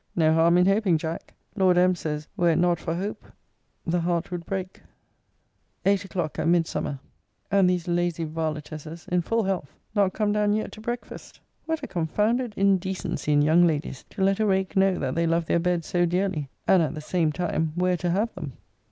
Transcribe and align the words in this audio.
No 0.15 0.33
harm 0.33 0.57
in 0.57 0.65
hoping, 0.65 0.97
Jack! 0.97 1.35
Lord 1.55 1.77
M. 1.77 1.93
says, 1.93 2.27
were 2.35 2.49
it 2.49 2.55
not 2.55 2.79
for 2.79 2.95
hope, 2.95 3.23
the 3.85 3.99
heart 4.01 4.31
would 4.31 4.47
break. 4.47 4.81
Eight 5.85 6.03
o'clock 6.03 6.39
at 6.39 6.47
Midsummer, 6.47 6.99
and 7.51 7.69
these 7.69 7.87
lazy 7.87 8.23
varletesses 8.25 9.07
(in 9.09 9.21
full 9.21 9.43
health) 9.43 9.75
not 9.93 10.13
come 10.13 10.31
down 10.31 10.53
yet 10.53 10.71
to 10.71 10.81
breakfast! 10.81 11.39
What 11.67 11.83
a 11.83 11.87
confounded 11.87 12.55
indecency 12.57 13.31
in 13.31 13.43
young 13.43 13.67
ladies, 13.67 14.03
to 14.09 14.23
let 14.23 14.39
a 14.39 14.45
rake 14.47 14.75
know 14.75 14.97
that 14.97 15.13
they 15.13 15.27
love 15.27 15.45
their 15.45 15.59
beds 15.59 15.85
so 15.85 16.07
dearly, 16.07 16.49
and, 16.67 16.81
at 16.81 16.95
the 16.95 17.01
same 17.01 17.31
time, 17.31 17.71
where 17.75 17.97
to 17.97 18.09
have 18.09 18.33
them! 18.33 18.53